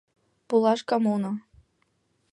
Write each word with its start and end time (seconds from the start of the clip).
ПУЛАШКАМУНО 0.47 1.31